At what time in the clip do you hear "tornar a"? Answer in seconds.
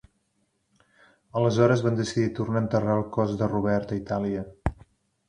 2.39-2.63